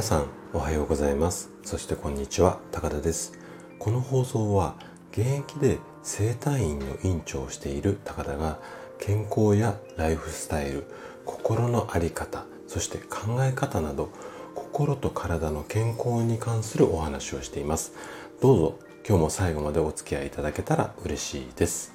[0.00, 1.50] 皆さんおはようございます。
[1.62, 3.38] そしてこんにちは高田です。
[3.78, 4.76] この放送は
[5.12, 8.58] 現役で整体院の院長をしている高田が
[8.98, 10.86] 健康やライフスタイル
[11.26, 14.08] 心の在り方そして考え方など
[14.54, 17.92] 心と体の健康に関するお話をしています。
[18.40, 21.92] どうぞ今日も最後までお付き合いいただけたら嬉しいです。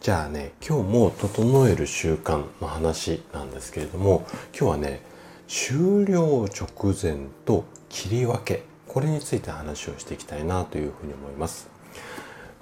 [0.00, 5.11] じゃあね今日も整える習慣の話なんですけれども今日はね
[5.54, 8.62] 終了直前と切り分け。
[8.88, 11.68] これについて話をしていきたいなというふうに思います。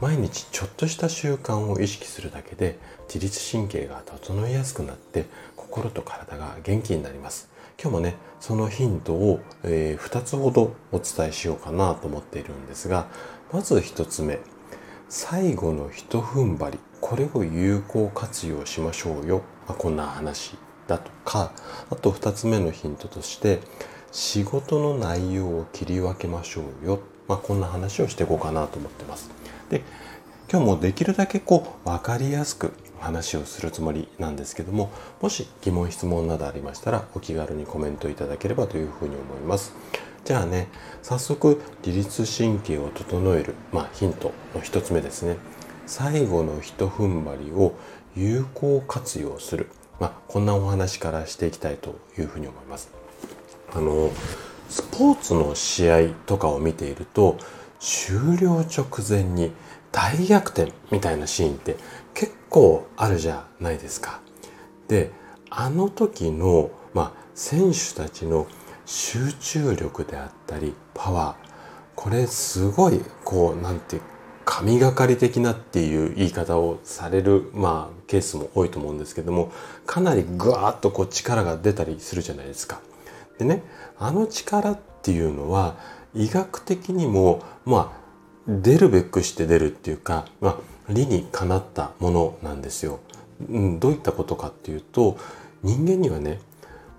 [0.01, 7.49] 毎日ちょっとした習慣を意識するだけで自律神経が整いやすくなって心と体が元気になります。
[7.81, 13.07] 今日もねそのヒントを、えー、2つほどお伝えしようかなと思っているんですが
[13.53, 14.41] まず1つ目。
[15.09, 16.79] 最後のひと踏ん張り。
[17.01, 20.57] これを有効活用しましょうよ、まあ、こんな話。
[20.91, 21.53] だとか
[21.89, 23.61] あと2つ目のヒントとして
[24.11, 29.31] 仕事の内容を切り分けましょうよ、まあ、こんな話をしていこうかなと思ってます。
[29.71, 29.83] で
[30.51, 39.73] 今日もできるだけこう分かりやすく話をするつもりなんですけどももし疑問質問などありましたらお気軽にコメントいただければというふうに思います。
[40.25, 40.67] じゃあね
[41.03, 45.37] 早速自律神経を整える、まあ、ヒントの1つ目ですね。
[45.87, 47.75] 最後のひと踏ん張りを
[48.17, 49.69] 有効活用する、
[50.01, 52.91] まあ、こんなお話からしていきたいというふうに思います
[53.73, 54.11] あの
[54.69, 57.39] スポーツの試合とかを見ていると
[57.79, 59.53] 終了直前に
[59.93, 61.77] 大逆転みたいなシーンって
[62.15, 64.21] 結構あるじゃないですか。
[64.87, 65.11] で
[65.51, 68.47] あの時の、まあ、選手たちの
[68.87, 71.51] 集中力であったりパワー
[71.97, 74.03] これすごいこうなんていう
[74.51, 79.53] 神がかり的なっていう言い方をされる、まあ、ケースも多いと思うんですけども
[79.87, 82.81] かなりぐわーっとこう力が出たりするじゃないですか。
[83.39, 83.63] でね
[83.97, 85.77] あの力っていうのは
[86.17, 88.01] 医学的にもまあ
[88.49, 90.57] 出るべくして出るっていうか、まあ、
[90.89, 92.99] 理にかなったものなんですよ。
[93.49, 95.17] うん、どういったことかっていうと
[95.63, 96.41] 人間にはね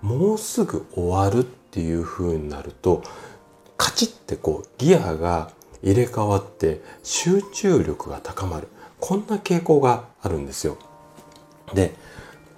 [0.00, 3.02] もうすぐ終わるっていう風になると
[3.76, 5.50] カチッてこうギアが
[5.82, 8.68] 入れ替わって集中力が高まる
[9.00, 10.76] こんな傾向があるんですよ。
[11.74, 11.94] で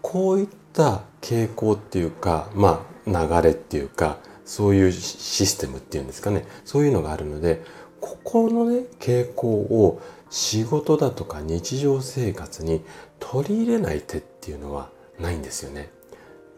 [0.03, 7.63] こういった傾向っていうかまあ流れっていうかそういうシステムっていうんですかねそういうのがあるので
[8.01, 12.85] ここのね傾向を仕事だとか日常生活に
[13.19, 15.91] 取り入れない手っていうのはないんですよね。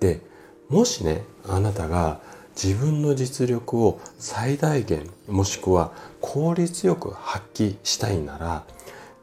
[0.00, 0.20] で
[0.68, 2.20] もしねあなたが
[2.56, 8.64] 自分の実力を最大限もしくは効率よく発揮したいなら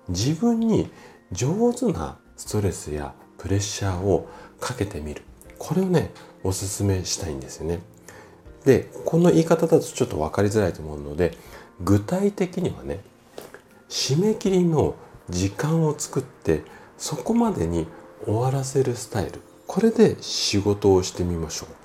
[0.08, 0.92] 自分に
[1.32, 4.30] 上手なストレスやプレッシャーを
[4.60, 5.24] かけてみる
[5.58, 6.12] これをね
[6.44, 7.80] おすすめしたいんですよね。
[8.66, 11.36] でこの言い方だとちょっと分かりづらいと思うので
[11.82, 13.00] 具体的にはね
[13.90, 14.96] 締め切りの
[15.30, 16.64] 時間を作って
[16.98, 17.88] そこまでに
[18.26, 21.83] 終わらせるスタイルこれで仕事をしてみましょう。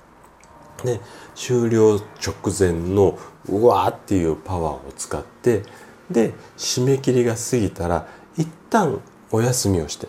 [0.83, 0.99] で
[1.35, 3.17] 終了直前の
[3.47, 5.63] うわーっていうパワーを使って
[6.09, 8.07] で締め切りが過ぎたら
[8.37, 9.01] 一旦
[9.31, 10.07] お休みをして。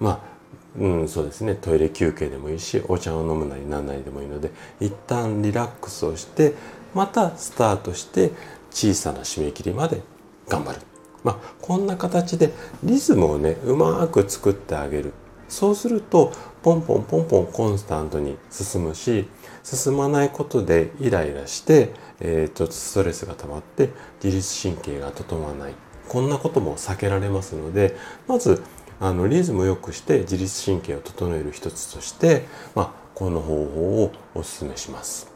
[0.00, 0.36] まあ
[0.78, 1.54] うんそうですね。
[1.54, 6.54] トイレ休憩でもいいしお茶を飲むなりなんなりでもいいので一旦リラックスをして
[6.94, 8.32] またスタートして
[8.70, 10.02] 小さな締め切りまで
[10.48, 10.80] 頑張る。
[11.24, 12.52] まあ、こんな形で
[12.84, 15.12] リズムをねうまく作ってあげる。
[15.48, 19.28] そうするとポンポンポンポンコンスタントに進むし
[19.62, 23.90] 進まないことでイライラして、えー、ちょっとストレスが溜まって
[24.22, 25.74] 自律神経が整わない
[26.08, 27.96] こんなことも避けられますので
[28.26, 28.62] まず
[28.98, 35.30] あのリズムを良くして自律神経を整える一つとして、まあ、この方法をお勧めします。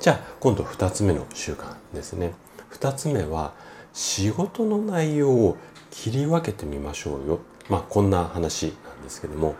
[0.00, 2.34] じゃあ今度2つ目の習慣ですね。
[2.72, 3.54] 2つ目は
[3.94, 5.56] 仕事の内容を
[5.90, 7.40] 切り分けてみましょうよ。
[7.70, 9.54] まあこんな話んですけども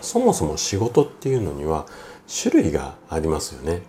[0.00, 1.86] そもそも仕事っていうのには
[2.42, 3.82] 種類がありますよね。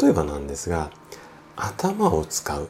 [0.00, 0.90] 例えばなんですが
[1.56, 2.68] 頭を使う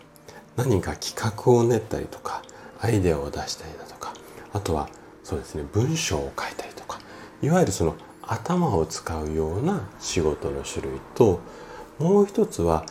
[0.57, 2.43] 何か企画を練ったりとか
[2.81, 4.13] アイデアを出したりだとか
[4.53, 4.89] あとは
[5.25, 6.99] そうですね文章を書いたりとか
[7.43, 11.41] いわゆるその頭を使うような仕事の種類と
[11.99, 12.87] もう一つは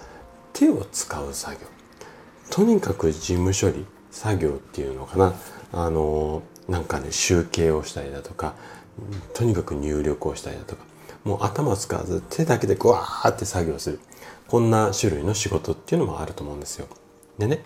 [0.54, 1.68] 手を使う作業
[2.50, 5.34] とにかく事務処理作業っていうのかな
[5.72, 8.56] あのなんかね集計をしたりだとか
[9.34, 10.84] とにかく入力をしたりだとか
[11.24, 14.00] もう頭を使わず手だけでグワーって作業する。
[14.48, 16.88] こんな種類の仕事っていうのもあると思うんですよ。
[17.38, 17.64] でね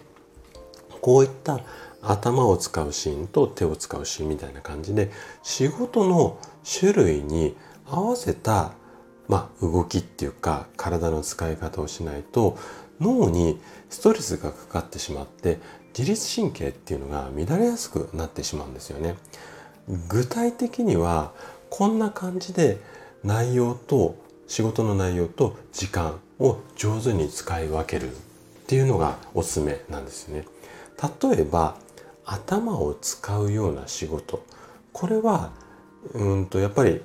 [1.01, 1.61] こういった
[2.01, 5.11] 頭を使うシーンと手を使うシーンみたいな感じで
[5.43, 6.39] 仕事の
[6.79, 7.55] 種類に
[7.85, 8.73] 合わせた
[9.27, 12.57] まあ、動きっていうか体の使い方をしないと
[12.99, 13.59] 脳に
[13.89, 15.59] ストレスがかかってしまって
[15.97, 19.15] 自律神経っていうのが乱れやすくなってしまうんですよね。
[20.07, 21.31] 具体的には
[21.69, 22.79] こんな感じで
[23.23, 24.15] 内容と
[24.47, 28.15] 仕事の内容と時間を上手に使い分けるっ
[28.67, 30.45] ていうのがおすすめなんですよね。
[31.31, 31.75] 例えば
[32.25, 34.43] 頭を使うような仕事
[34.93, 35.51] これは
[36.13, 37.01] うんとやっぱり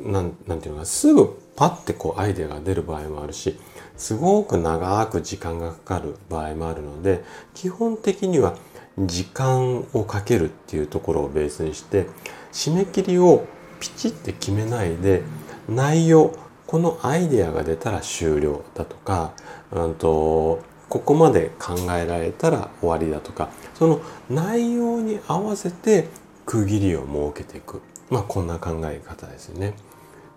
[0.00, 3.58] なんなんていうのかすぐパッてこうアイデアが出る場合もあるし
[3.96, 8.56] すごく長く時間がかかる場合もあるので基本的には
[8.96, 12.06] 時間をかけるっていうところをベースにして
[12.52, 13.44] 締め切りを
[13.80, 15.22] ピチって決めないで
[15.68, 16.32] 内容
[16.68, 19.32] このアイデアが出たら終了だとか、
[19.72, 24.00] うんと、ここまで考えられたら終わりだとかその
[24.30, 26.06] 内容に合わせて
[26.46, 27.04] 区切りを
[27.34, 29.74] 設けていくまあこんな考え方ですよね。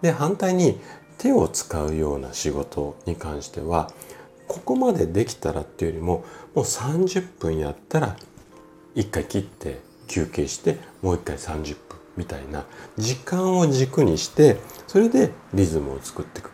[0.02, 0.80] で反対に
[1.18, 3.92] 手を使うような仕事に関しては
[4.48, 6.26] ここまでできたらっていうよりも
[6.56, 8.18] もう30分やったら
[8.96, 12.66] 1回切って休憩してもう1回30分みたいな
[12.98, 16.52] 時間を軸にしてそれでリズムを作っていく。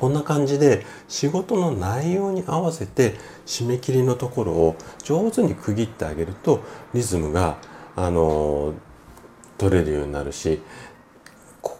[0.00, 3.14] こんな感じで仕事の内容に合わせて
[3.46, 7.56] 締め切りのところを上手に区切ってあげるとリズムが
[7.94, 8.74] あの
[9.56, 10.60] 取れるようになるし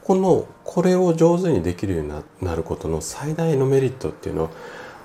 [0.07, 4.51] このこれを上手にできるようになることの最大のメリットっていうのは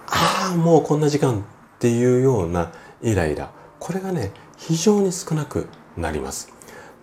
[0.06, 1.44] ああもうこんな時間っ
[1.80, 2.72] ていうような
[3.02, 3.52] イライラ。
[3.80, 5.68] これがね非常に少なく
[5.98, 6.54] なります。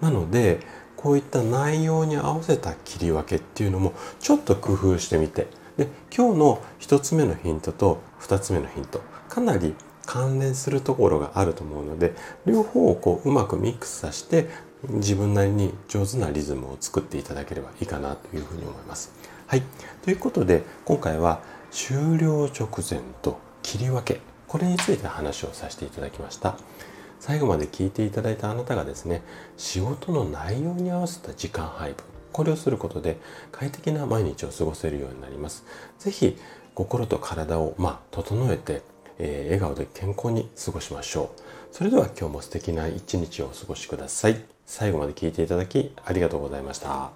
[0.01, 0.61] なので
[0.97, 5.49] こういった内容に合わせた切り分けっていうのもちょっと工夫してみて。
[5.77, 9.75] で今日の1つ目のヒントと2つ目のヒントかなり
[10.07, 12.15] 関連するところがあると思うので
[12.47, 14.49] 両方をこううまくミックスさせて
[14.85, 19.13] 自分なりに上手なリズムを作っていただければいいかなというふうに思います。
[19.47, 19.63] はい。
[20.05, 21.41] ということで今回は
[21.71, 26.57] 終了直前と切り分けこれについて話をさせていただきました。
[27.21, 29.23] 最後まで聞いていただいたあなたがですね
[29.57, 33.19] 仕事の内容に合わせた時間配分これをすることで
[33.51, 35.65] 快適な毎日を過ごせるようになります
[35.99, 36.37] 是非
[36.75, 38.83] 心と体をまあ整えて、
[39.19, 41.41] えー、笑顔で健康に過ごしましょう
[41.73, 47.11] それでは今日も素敵な一日をお過ごしください最後まで聞いていただきありがとうございました。